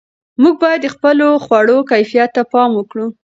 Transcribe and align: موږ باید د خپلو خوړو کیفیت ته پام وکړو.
موږ 0.41 0.55
باید 0.63 0.79
د 0.83 0.87
خپلو 0.95 1.27
خوړو 1.43 1.77
کیفیت 1.91 2.29
ته 2.35 2.41
پام 2.51 2.71
وکړو. 2.75 3.07